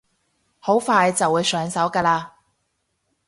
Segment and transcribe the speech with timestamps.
[0.57, 2.31] 好快就會上手㗎喇